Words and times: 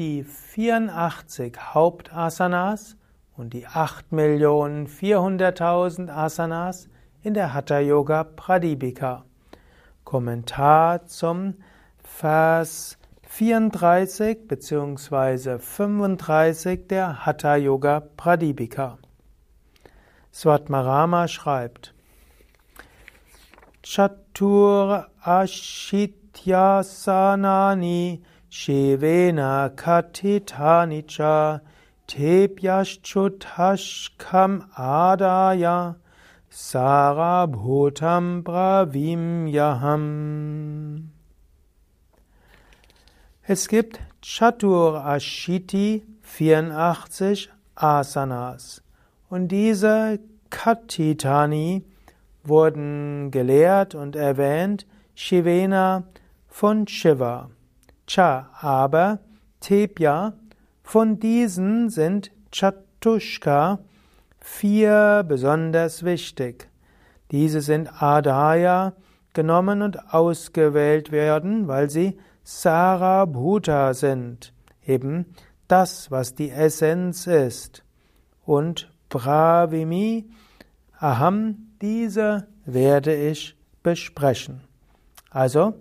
die 0.00 0.24
84 0.24 1.54
Hauptasanas 1.74 2.96
und 3.36 3.52
die 3.52 3.68
8.400.000 3.68 6.08
Asanas 6.08 6.88
in 7.22 7.34
der 7.34 7.52
Hatha 7.52 7.80
Yoga 7.80 8.24
Pradipika. 8.24 9.26
Kommentar 10.04 11.04
zum 11.04 11.56
Vers 12.02 12.96
34 13.28 14.48
bzw. 14.48 15.58
35 15.58 16.88
der 16.88 17.26
Hatha 17.26 17.56
Yoga 17.56 18.00
Pradipika. 18.00 18.96
Swatmarama 20.32 21.28
schreibt 21.28 21.92
Chatur 23.82 25.08
Ashityasanani 25.22 28.22
Shivena 28.50 29.70
Katitani 29.76 31.06
cha 31.06 31.60
Tepyaschutashkam 32.08 34.68
Adaya 34.76 35.94
Sarabhutam 36.50 38.42
Bravimyaham. 38.42 41.10
Es 43.44 43.68
gibt 43.68 44.00
Chatur 44.20 45.04
Ashiti 45.04 46.02
84 46.22 47.50
Asanas. 47.76 48.82
Und 49.28 49.46
diese 49.46 50.18
Katitani 50.50 51.84
wurden 52.42 53.30
gelehrt 53.30 53.94
und 53.94 54.16
erwähnt 54.16 54.86
Shivena 55.14 56.02
von 56.48 56.88
Shiva. 56.88 57.48
Cha, 58.12 58.50
aber 58.60 59.20
Tepya, 59.60 60.32
von 60.82 61.20
diesen 61.20 61.90
sind 61.90 62.32
Chatushka 62.50 63.78
vier 64.40 65.24
besonders 65.28 66.02
wichtig. 66.02 66.68
Diese 67.30 67.60
sind 67.60 68.02
Adaya 68.02 68.94
genommen 69.32 69.80
und 69.80 70.12
ausgewählt 70.12 71.12
werden, 71.12 71.68
weil 71.68 71.88
sie 71.88 72.18
Sarabhuta 72.42 73.94
sind, 73.94 74.52
eben 74.84 75.26
das, 75.68 76.10
was 76.10 76.34
die 76.34 76.50
Essenz 76.50 77.28
ist. 77.28 77.84
Und 78.44 78.90
Bravimi, 79.08 80.28
Aham, 80.98 81.68
diese 81.80 82.48
werde 82.64 83.14
ich 83.14 83.56
besprechen. 83.84 84.62
Also, 85.30 85.74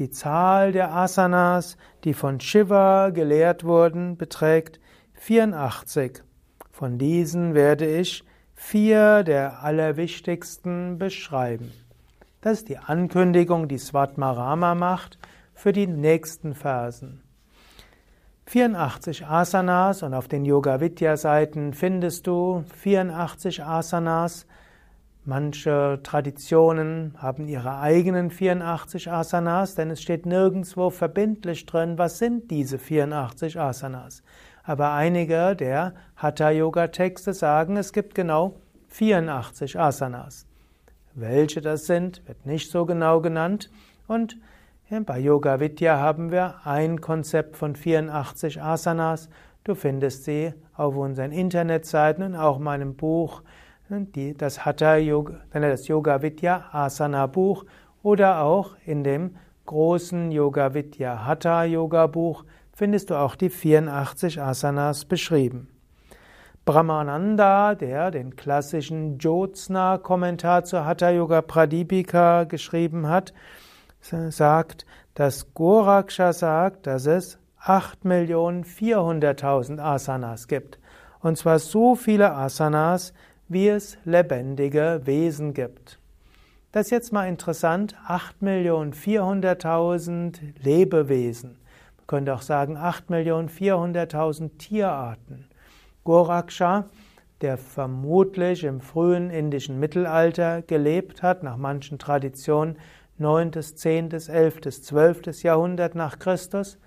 die 0.00 0.10
Zahl 0.10 0.72
der 0.72 0.94
Asanas, 0.94 1.76
die 2.04 2.14
von 2.14 2.40
Shiva 2.40 3.10
gelehrt 3.10 3.64
wurden, 3.64 4.16
beträgt 4.16 4.80
84. 5.12 6.22
Von 6.70 6.96
diesen 6.96 7.54
werde 7.54 7.86
ich 7.86 8.24
vier 8.54 9.22
der 9.24 9.62
allerwichtigsten 9.62 10.96
beschreiben. 10.98 11.70
Das 12.40 12.60
ist 12.60 12.70
die 12.70 12.78
Ankündigung, 12.78 13.68
die 13.68 13.76
Svatmarama 13.76 14.74
macht 14.74 15.18
für 15.52 15.72
die 15.72 15.86
nächsten 15.86 16.54
Versen. 16.54 17.22
84 18.46 19.26
Asanas 19.26 20.02
und 20.02 20.14
auf 20.14 20.28
den 20.28 20.46
Yoga 20.46 20.80
Vidya 20.80 21.18
Seiten 21.18 21.74
findest 21.74 22.26
du 22.26 22.64
84 22.74 23.62
Asanas 23.62 24.46
Manche 25.24 26.00
Traditionen 26.02 27.14
haben 27.18 27.46
ihre 27.46 27.78
eigenen 27.78 28.30
84 28.30 29.12
Asanas, 29.12 29.74
denn 29.74 29.90
es 29.90 30.00
steht 30.00 30.24
nirgendwo 30.24 30.88
verbindlich 30.88 31.66
drin, 31.66 31.98
was 31.98 32.18
sind 32.18 32.50
diese 32.50 32.78
84 32.78 33.60
Asanas. 33.60 34.22
Aber 34.64 34.92
einige 34.92 35.54
der 35.56 35.92
Hatha-Yoga-Texte 36.16 37.34
sagen, 37.34 37.76
es 37.76 37.92
gibt 37.92 38.14
genau 38.14 38.56
84 38.88 39.78
Asanas. 39.78 40.46
Welche 41.14 41.60
das 41.60 41.86
sind, 41.86 42.26
wird 42.26 42.46
nicht 42.46 42.70
so 42.70 42.86
genau 42.86 43.20
genannt. 43.20 43.70
Und 44.06 44.38
bei 45.04 45.18
Yoga 45.18 45.60
Vidya 45.60 45.98
haben 45.98 46.30
wir 46.30 46.56
ein 46.64 47.00
Konzept 47.00 47.56
von 47.56 47.76
84 47.76 48.62
Asanas. 48.62 49.28
Du 49.64 49.74
findest 49.74 50.24
sie 50.24 50.54
auf 50.74 50.96
unseren 50.96 51.32
Internetseiten 51.32 52.24
und 52.24 52.36
auch 52.36 52.56
in 52.56 52.64
meinem 52.64 52.96
Buch 52.96 53.42
das 54.38 54.64
Hatha 54.64 54.96
Yoga, 54.96 55.40
das 55.52 55.88
Yoga 55.88 56.22
Vidya 56.22 56.66
Asana 56.70 57.26
Buch 57.26 57.64
oder 58.04 58.42
auch 58.42 58.76
in 58.86 59.02
dem 59.02 59.34
großen 59.66 60.30
Yoga 60.30 60.74
Vidya 60.74 61.26
Hatha 61.26 61.64
Yoga 61.64 62.06
Buch 62.06 62.44
findest 62.72 63.10
du 63.10 63.16
auch 63.16 63.34
die 63.34 63.50
84 63.50 64.40
Asanas 64.40 65.04
beschrieben. 65.04 65.66
Brahmananda, 66.64 67.74
der 67.74 68.12
den 68.12 68.36
klassischen 68.36 69.18
Jyotsna 69.18 69.98
Kommentar 69.98 70.62
zur 70.64 70.84
Hatha 70.84 71.10
Yoga 71.10 71.42
Pradipika 71.42 72.44
geschrieben 72.44 73.08
hat, 73.08 73.34
sagt, 74.00 74.86
dass 75.14 75.52
Goraksha 75.52 76.32
sagt, 76.32 76.86
dass 76.86 77.06
es 77.06 77.40
8.400.000 77.64 79.80
Asanas 79.80 80.46
gibt. 80.46 80.78
Und 81.18 81.36
zwar 81.36 81.58
so 81.58 81.96
viele 81.96 82.32
Asanas, 82.32 83.12
wie 83.50 83.68
es 83.68 83.98
lebendige 84.04 85.02
Wesen 85.04 85.52
gibt. 85.52 85.98
Das 86.72 86.86
ist 86.86 86.92
jetzt 86.92 87.12
mal 87.12 87.28
interessant, 87.28 87.96
8.400.000 88.06 90.38
Lebewesen. 90.62 91.58
Man 91.96 92.06
könnte 92.06 92.32
auch 92.32 92.42
sagen 92.42 92.78
8.400.000 92.78 94.56
Tierarten. 94.56 95.48
Goraksha, 96.04 96.84
der 97.40 97.58
vermutlich 97.58 98.62
im 98.62 98.80
frühen 98.80 99.30
indischen 99.30 99.80
Mittelalter 99.80 100.62
gelebt 100.62 101.24
hat, 101.24 101.42
nach 101.42 101.56
manchen 101.56 101.98
Traditionen 101.98 102.78
9., 103.18 103.52
10., 103.52 104.12
11., 104.12 104.60
12. 104.60 105.42
Jahrhundert 105.42 105.96
nach 105.96 106.20
Christus. 106.20 106.78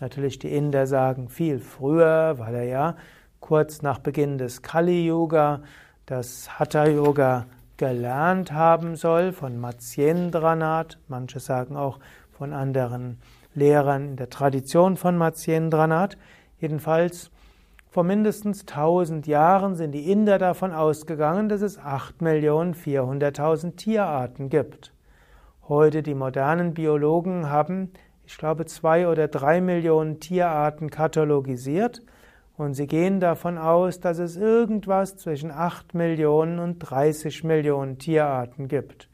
Natürlich 0.00 0.40
die 0.40 0.52
Inder 0.52 0.88
sagen 0.88 1.28
viel 1.28 1.60
früher, 1.60 2.40
weil 2.40 2.56
er 2.56 2.64
ja 2.64 2.96
kurz 3.38 3.82
nach 3.82 4.00
Beginn 4.00 4.36
des 4.36 4.62
Kali-Yuga 4.62 5.62
das 6.08 6.58
Hatha 6.58 6.86
Yoga 6.86 7.44
gelernt 7.76 8.50
haben 8.50 8.96
soll 8.96 9.32
von 9.32 9.58
Matsyendranath, 9.58 10.98
manche 11.06 11.38
sagen 11.38 11.76
auch 11.76 11.98
von 12.30 12.54
anderen 12.54 13.18
Lehrern 13.54 14.08
in 14.08 14.16
der 14.16 14.30
Tradition 14.30 14.96
von 14.96 15.18
Matsyendranath. 15.18 16.16
Jedenfalls 16.60 17.30
vor 17.90 18.04
mindestens 18.04 18.62
1000 18.62 19.26
Jahren 19.26 19.74
sind 19.74 19.92
die 19.92 20.10
Inder 20.10 20.38
davon 20.38 20.72
ausgegangen, 20.72 21.50
dass 21.50 21.60
es 21.60 21.78
8.400.000 21.78 23.76
Tierarten 23.76 24.48
gibt. 24.48 24.94
Heute 25.68 26.02
die 26.02 26.14
modernen 26.14 26.72
Biologen 26.72 27.50
haben, 27.50 27.92
ich 28.24 28.38
glaube, 28.38 28.64
zwei 28.64 29.08
oder 29.08 29.28
drei 29.28 29.60
Millionen 29.60 30.20
Tierarten 30.20 30.88
katalogisiert 30.88 32.00
und 32.58 32.74
sie 32.74 32.88
gehen 32.88 33.20
davon 33.20 33.56
aus, 33.56 34.00
dass 34.00 34.18
es 34.18 34.36
irgendwas 34.36 35.16
zwischen 35.16 35.52
8 35.52 35.94
Millionen 35.94 36.58
und 36.58 36.80
30 36.80 37.44
Millionen 37.44 37.98
Tierarten 37.98 38.66
gibt. 38.66 39.08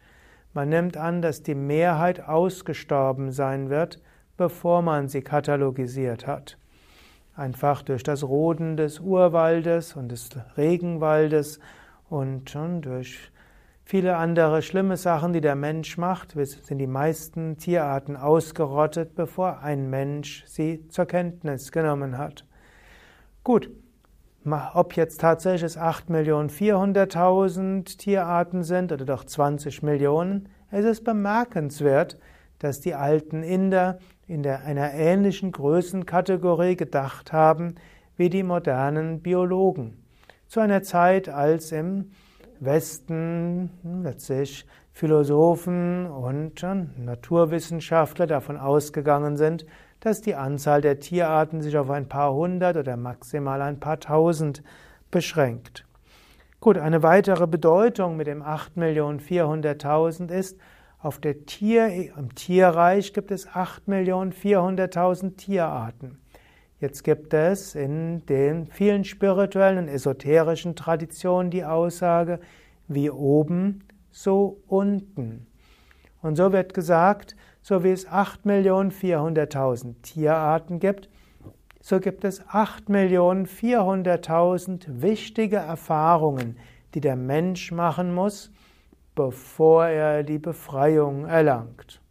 Man 0.54 0.70
nimmt 0.70 0.96
an, 0.96 1.20
dass 1.20 1.42
die 1.42 1.54
Mehrheit 1.54 2.26
ausgestorben 2.26 3.32
sein 3.32 3.68
wird, 3.68 4.00
bevor 4.38 4.80
man 4.80 5.08
sie 5.08 5.20
katalogisiert 5.20 6.26
hat. 6.26 6.56
Einfach 7.36 7.82
durch 7.82 8.02
das 8.02 8.24
Roden 8.24 8.78
des 8.78 9.00
Urwaldes 9.00 9.94
und 9.94 10.08
des 10.08 10.30
Regenwaldes 10.56 11.60
und 12.08 12.48
schon 12.48 12.80
durch 12.80 13.30
viele 13.84 14.16
andere 14.16 14.62
schlimme 14.62 14.96
Sachen, 14.96 15.34
die 15.34 15.42
der 15.42 15.56
Mensch 15.56 15.98
macht, 15.98 16.32
sind 16.32 16.78
die 16.78 16.86
meisten 16.86 17.58
Tierarten 17.58 18.16
ausgerottet, 18.16 19.14
bevor 19.14 19.58
ein 19.58 19.90
Mensch 19.90 20.44
sie 20.46 20.88
zur 20.88 21.04
Kenntnis 21.04 21.72
genommen 21.72 22.16
hat. 22.16 22.46
Gut, 23.44 23.70
ob 24.72 24.96
jetzt 24.96 25.20
tatsächlich 25.20 25.62
es 25.64 25.78
8.400.000 25.78 27.98
Tierarten 27.98 28.62
sind 28.62 28.90
oder 28.90 29.04
doch 29.04 29.24
20 29.24 29.82
Millionen, 29.82 30.48
es 30.70 30.86
ist 30.86 31.04
bemerkenswert, 31.04 32.18
dass 32.58 32.80
die 32.80 32.94
alten 32.94 33.42
Inder 33.42 33.98
in 34.26 34.46
einer 34.46 34.94
ähnlichen 34.94 35.52
Größenkategorie 35.52 36.76
gedacht 36.76 37.34
haben 37.34 37.74
wie 38.16 38.30
die 38.30 38.44
modernen 38.44 39.20
Biologen. 39.20 40.02
Zu 40.46 40.60
einer 40.60 40.82
Zeit, 40.82 41.28
als 41.28 41.70
im 41.70 42.12
Westen 42.60 43.68
letztlich 44.02 44.64
Philosophen 44.92 46.06
und 46.06 46.64
Naturwissenschaftler 46.96 48.26
davon 48.26 48.56
ausgegangen 48.56 49.36
sind, 49.36 49.66
dass 50.04 50.20
die 50.20 50.34
Anzahl 50.34 50.82
der 50.82 51.00
Tierarten 51.00 51.62
sich 51.62 51.76
auf 51.78 51.88
ein 51.90 52.08
paar 52.08 52.34
hundert 52.34 52.76
oder 52.76 52.96
maximal 52.96 53.62
ein 53.62 53.80
paar 53.80 53.98
tausend 53.98 54.62
beschränkt. 55.10 55.86
Gut, 56.60 56.76
eine 56.76 57.02
weitere 57.02 57.46
Bedeutung 57.46 58.16
mit 58.16 58.26
dem 58.26 58.42
8.400.000 58.42 60.30
ist, 60.30 60.60
auf 60.98 61.18
der 61.18 61.44
Tier, 61.46 62.12
im 62.16 62.34
Tierreich 62.34 63.12
gibt 63.12 63.30
es 63.30 63.48
8.400.000 63.48 65.36
Tierarten. 65.36 66.18
Jetzt 66.80 67.02
gibt 67.02 67.32
es 67.32 67.74
in 67.74 68.26
den 68.26 68.66
vielen 68.66 69.04
spirituellen 69.04 69.78
und 69.78 69.88
esoterischen 69.88 70.76
Traditionen 70.76 71.50
die 71.50 71.64
Aussage, 71.64 72.40
wie 72.88 73.10
oben, 73.10 73.84
so 74.10 74.60
unten. 74.66 75.46
Und 76.20 76.36
so 76.36 76.52
wird 76.52 76.74
gesagt, 76.74 77.36
so 77.64 77.82
wie 77.82 77.90
es 77.92 78.06
8.400.000 78.06 79.94
Tierarten 80.02 80.78
gibt, 80.80 81.08
so 81.80 81.98
gibt 81.98 82.24
es 82.24 82.42
8.400.000 82.42 85.00
wichtige 85.00 85.56
Erfahrungen, 85.56 86.58
die 86.92 87.00
der 87.00 87.16
Mensch 87.16 87.72
machen 87.72 88.14
muss, 88.14 88.52
bevor 89.14 89.86
er 89.86 90.24
die 90.24 90.38
Befreiung 90.38 91.24
erlangt. 91.24 92.02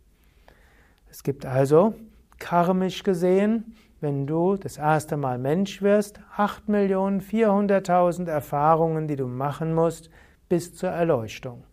Es 1.11 1.21
gibt 1.21 1.45
also 1.45 1.93
karmisch 2.39 3.03
gesehen, 3.03 3.75
wenn 4.01 4.25
du 4.25 4.55
das 4.55 4.77
erste 4.77 5.17
Mal 5.17 5.37
Mensch 5.37 5.83
wirst, 5.83 6.19
8.400.000 6.35 8.27
Erfahrungen, 8.27 9.07
die 9.07 9.17
du 9.17 9.27
machen 9.27 9.75
musst 9.75 10.09
bis 10.49 10.73
zur 10.73 10.89
Erleuchtung. 10.89 11.63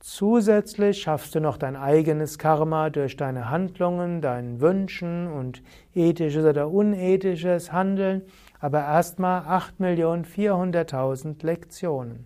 Zusätzlich 0.00 1.02
schaffst 1.02 1.34
du 1.34 1.40
noch 1.40 1.58
dein 1.58 1.76
eigenes 1.76 2.38
Karma 2.38 2.88
durch 2.88 3.18
deine 3.18 3.50
Handlungen, 3.50 4.22
deinen 4.22 4.62
Wünschen 4.62 5.30
und 5.30 5.62
ethisches 5.94 6.46
oder 6.46 6.70
unethisches 6.70 7.70
Handeln, 7.70 8.22
aber 8.60 8.80
erstmal 8.80 9.42
8.400.000 9.42 11.44
Lektionen. 11.44 12.24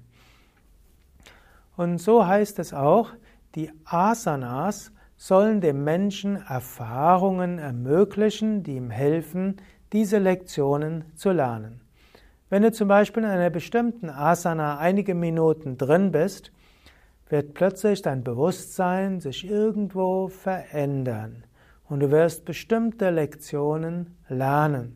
Und 1.76 1.98
so 1.98 2.24
heißt 2.24 2.60
es 2.60 2.72
auch, 2.72 3.10
die 3.56 3.72
Asanas 3.84 4.92
sollen 5.16 5.60
dem 5.60 5.82
Menschen 5.82 6.36
Erfahrungen 6.36 7.58
ermöglichen, 7.58 8.62
die 8.62 8.76
ihm 8.76 8.90
helfen, 8.90 9.56
diese 9.92 10.18
Lektionen 10.18 11.06
zu 11.16 11.32
lernen. 11.32 11.80
Wenn 12.50 12.62
du 12.62 12.70
zum 12.70 12.86
Beispiel 12.86 13.24
in 13.24 13.30
einer 13.30 13.50
bestimmten 13.50 14.10
Asana 14.10 14.78
einige 14.78 15.16
Minuten 15.16 15.76
drin 15.76 16.12
bist, 16.12 16.52
wird 17.34 17.52
plötzlich 17.52 18.00
dein 18.00 18.22
Bewusstsein 18.22 19.18
sich 19.18 19.44
irgendwo 19.44 20.28
verändern 20.28 21.42
und 21.88 21.98
du 21.98 22.12
wirst 22.12 22.44
bestimmte 22.44 23.10
Lektionen 23.10 24.16
lernen. 24.28 24.94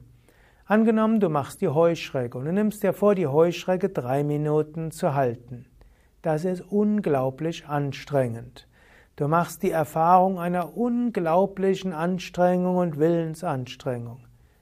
Angenommen, 0.65 1.19
du 1.19 1.31
machst 1.31 1.61
die 1.63 1.69
Heuschrecke 1.69 2.39
und 2.39 2.45
du 2.45 2.53
nimmst 2.53 2.85
dir 2.85 2.93
vor, 2.93 3.17
die 3.17 3.27
Heuschrecke 3.27 3.89
drei 3.89 4.23
Minuten 4.23 4.93
zu 4.93 5.15
halten. 5.15 5.67
Das 6.23 6.45
ist 6.45 6.61
unglaublich 6.61 7.67
anstrengend. 7.67 8.69
Du 9.17 9.27
machst 9.27 9.65
die 9.65 9.73
Erfahrung 9.73 10.39
einer 10.39 10.77
unglaublichen 10.77 11.93
Anstrengung 11.93 12.77
und 12.77 13.01
Willensanstrengung. 13.01 14.21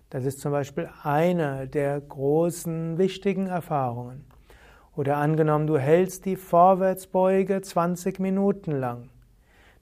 Das 0.08 0.24
ist 0.24 0.40
zum 0.40 0.52
Beispiel 0.52 0.88
eine 1.02 1.68
der 1.68 2.00
großen, 2.00 2.96
wichtigen 2.96 3.48
Erfahrungen. 3.48 4.24
Oder 4.96 5.18
angenommen, 5.18 5.66
du 5.66 5.78
hältst 5.78 6.24
die 6.24 6.36
Vorwärtsbeuge 6.36 7.60
20 7.60 8.18
Minuten 8.18 8.72
lang. 8.72 9.10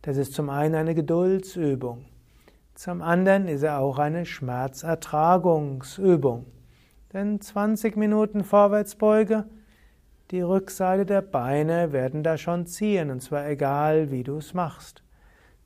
Das 0.03 0.17
ist 0.17 0.35
zum 0.35 0.51
einen 0.51 0.75
eine 0.75 0.97
Geduldsübung. 0.97 2.07
Zum 2.75 3.01
anderen 3.01 3.47
ist 3.47 3.63
er 3.63 3.79
auch 3.79 4.01
eine 4.01 4.27
Schmerzertragungsübung. 4.27 6.47
Denn 7.13 7.41
20 7.41 7.97
Minuten 7.97 8.43
Vorwärtsbeuge, 8.43 9.45
die 10.33 10.41
Rückseite 10.41 11.07
der 11.07 11.23
Beine 11.23 11.93
werden 11.93 12.25
da 12.25 12.37
schon 12.37 12.67
ziehen, 12.67 13.13
und 13.13 13.21
zwar 13.21 13.49
egal, 13.49 14.11
wie 14.11 14.25
du 14.25 14.39
es 14.39 14.53
machst. 14.53 15.05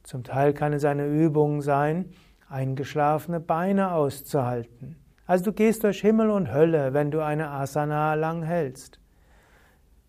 Zum 0.03 0.25
Teil 0.25 0.53
kann 0.53 0.75
es 0.75 0.85
eine 0.85 1.07
Übung 1.07 1.63
sein, 1.63 2.11
eingeschlafene 2.51 3.41
Beine 3.41 3.93
auszuhalten. 3.93 4.97
Also 5.25 5.47
du 5.47 5.55
gehst 5.55 5.85
durch 5.85 6.03
Himmel 6.03 6.29
und 6.29 6.53
Hölle, 6.53 6.93
wenn 6.93 7.11
du 7.11 7.25
eine 7.25 7.49
Asana 7.49 8.13
lang 8.13 8.43
hältst. 8.43 9.01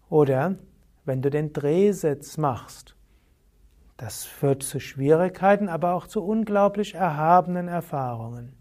Oder 0.09 0.55
wenn 1.05 1.21
du 1.21 1.29
den 1.29 1.53
Drehsitz 1.53 2.37
machst. 2.37 2.95
Das 3.97 4.23
führt 4.23 4.63
zu 4.63 4.79
Schwierigkeiten, 4.79 5.69
aber 5.69 5.93
auch 5.93 6.07
zu 6.07 6.23
unglaublich 6.23 6.95
erhabenen 6.95 7.67
Erfahrungen. 7.67 8.53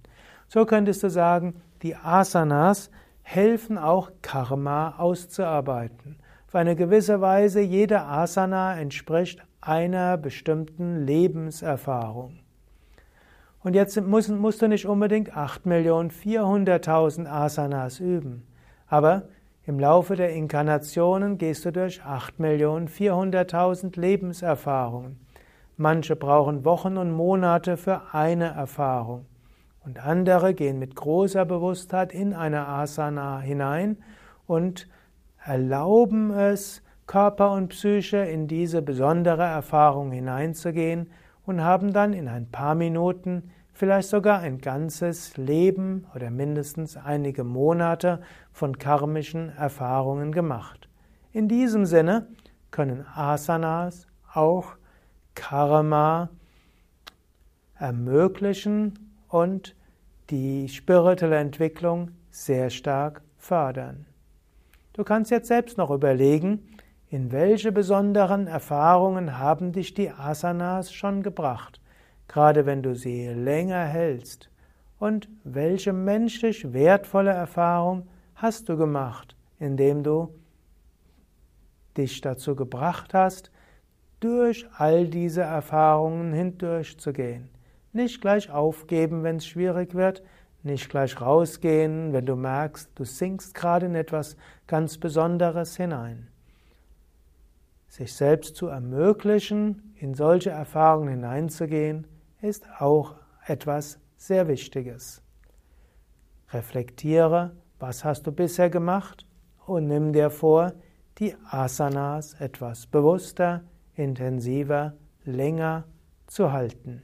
So 0.49 0.65
könntest 0.65 1.03
du 1.03 1.11
sagen, 1.11 1.61
die 1.83 1.95
Asanas 1.95 2.91
helfen 3.23 3.79
auch 3.79 4.11
Karma 4.23 4.97
auszuarbeiten. 4.99 6.19
Auf 6.47 6.55
eine 6.55 6.75
gewisse 6.75 7.21
Weise 7.21 7.61
jede 7.61 8.01
Asana 8.01 8.81
entspricht 8.81 9.45
einer 9.61 10.17
bestimmten 10.17 11.05
Lebenserfahrung. 11.05 12.39
Und 13.63 13.75
jetzt 13.75 14.01
musst, 14.01 14.31
musst 14.31 14.63
du 14.63 14.69
nicht 14.69 14.87
unbedingt 14.87 15.35
8.400.000 15.37 17.27
Asanas 17.27 18.01
üben, 18.01 18.47
aber 18.87 19.29
im 19.69 19.79
Laufe 19.79 20.17
der 20.17 20.31
Inkarnationen 20.31 21.37
gehst 21.37 21.67
du 21.67 21.73
durch 21.73 22.01
8.400.000 22.03 24.01
Lebenserfahrungen. 24.01 25.21
Manche 25.77 26.17
brauchen 26.17 26.65
Wochen 26.65 26.97
und 26.97 27.13
Monate 27.13 27.77
für 27.77 28.15
eine 28.15 28.47
Erfahrung. 28.47 29.27
Und 29.85 30.03
andere 30.03 30.55
gehen 30.55 30.79
mit 30.79 30.97
großer 30.97 31.45
Bewusstheit 31.45 32.15
in 32.15 32.33
eine 32.33 32.67
Asana 32.67 33.41
hinein 33.41 33.99
und 34.47 34.89
erlauben 35.45 36.31
es, 36.31 36.83
Körper 37.07 37.53
und 37.53 37.69
Psyche 37.69 38.17
in 38.17 38.49
diese 38.49 38.81
besondere 38.81 39.45
Erfahrung 39.45 40.13
hineinzugehen 40.13 41.11
und 41.45 41.63
haben 41.63 41.93
dann 41.93 42.15
in 42.15 42.29
ein 42.29 42.51
paar 42.51 42.75
Minuten 42.75 43.51
vielleicht 43.79 44.09
sogar 44.09 44.41
ein 44.41 44.59
ganzes 44.59 45.37
Leben 45.37 46.05
oder 46.13 46.33
mindestens 46.33 46.97
einige 46.97 47.45
Monate 47.45 48.21
von 48.51 48.77
karmischen 48.77 49.51
Erfahrungen 49.51 50.33
gemacht. 50.33 50.89
In 51.31 51.47
diesem 51.47 51.87
Sinne 51.87 52.27
können 52.73 53.07
Asanas 53.15 54.09
auch 54.35 54.73
Karma 55.37 56.29
ermöglichen 57.79 59.15
und 59.29 59.77
die 60.31 60.69
spirituelle 60.69 61.37
Entwicklung 61.37 62.11
sehr 62.31 62.71
stark 62.71 63.23
fördern. 63.37 64.07
Du 64.93 65.05
kannst 65.05 65.31
jetzt 65.31 65.47
selbst 65.47 65.79
noch 65.79 65.93
überlegen, 65.93 66.67
in 67.11 67.31
welche 67.31 67.71
besonderen 67.71 68.49
Erfahrungen 68.49 69.39
haben 69.39 69.71
dich 69.71 69.95
die 69.95 70.11
Asanas 70.11 70.93
schon 70.93 71.23
gebracht? 71.23 71.81
Gerade 72.29 72.67
wenn 72.67 72.83
du 72.83 72.95
sie 72.95 73.27
länger 73.29 73.85
hältst? 73.85 74.51
Und 74.99 75.29
welche 75.45 75.93
menschlich 75.93 76.73
wertvolle 76.73 77.31
Erfahrung 77.31 78.09
hast 78.35 78.69
du 78.69 78.77
gemacht, 78.77 79.37
indem 79.59 80.03
du 80.03 80.35
dich 81.97 82.21
dazu 82.21 82.55
gebracht 82.55 83.15
hast, 83.15 83.51
durch 84.21 84.67
all 84.77 85.07
diese 85.07 85.43
Erfahrungen 85.43 86.33
hindurchzugehen? 86.33 87.49
Nicht 87.93 88.21
gleich 88.21 88.51
aufgeben, 88.51 89.23
wenn 89.23 89.37
es 89.37 89.47
schwierig 89.47 89.95
wird, 89.95 90.23
nicht 90.63 90.91
gleich 90.91 91.21
rausgehen, 91.21 92.13
wenn 92.13 92.27
du 92.27 92.37
merkst, 92.37 92.91
du 92.95 93.05
sinkst 93.05 93.55
gerade 93.55 93.87
in 93.87 93.95
etwas 93.95 94.37
ganz 94.67 94.99
Besonderes 94.99 95.77
hinein. 95.77 96.29
Sich 97.89 98.13
selbst 98.13 98.57
zu 98.57 98.67
ermöglichen, 98.67 99.95
in 99.97 100.15
solche 100.15 100.51
Erfahrungen 100.51 101.09
hineinzugehen, 101.09 102.07
ist 102.41 102.67
auch 102.79 103.17
etwas 103.47 103.99
sehr 104.17 104.49
Wichtiges. 104.49 105.23
Reflektiere, 106.51 107.55
was 107.79 108.05
hast 108.05 108.27
du 108.27 108.33
bisher 108.33 108.71
gemacht 108.71 109.27
und 109.67 109.87
nimm 109.87 110.13
dir 110.13 110.31
vor, 110.31 110.73
die 111.19 111.37
Asanas 111.51 112.35
etwas 112.41 112.87
bewusster, 112.87 113.63
intensiver, 113.95 114.95
länger 115.25 115.85
zu 116.27 116.51
halten. 116.53 117.03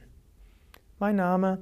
Mein 0.99 1.17
Name 1.17 1.59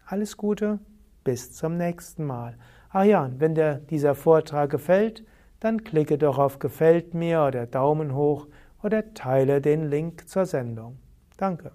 Alles 0.07 0.37
Gute, 0.37 0.81
bis 1.23 1.53
zum 1.53 1.77
nächsten 1.77 2.25
Mal. 2.25 2.57
Ach 2.91 3.05
ja, 3.05 3.31
wenn 3.39 3.55
dir 3.55 3.77
dieser 3.91 4.15
Vortrag 4.15 4.71
gefällt, 4.71 5.25
dann 5.61 5.85
klicke 5.85 6.19
doch 6.19 6.39
auf 6.39 6.59
Gefällt 6.59 7.15
mir 7.15 7.45
oder 7.45 7.67
Daumen 7.67 8.15
hoch 8.15 8.49
oder 8.83 9.15
teile 9.15 9.61
den 9.61 9.89
Link 9.89 10.29
zur 10.29 10.47
Sendung. 10.47 10.99
Danke. 11.37 11.73